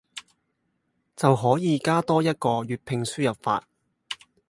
[1.15, 3.67] 就可以加多一個粵拼輸入法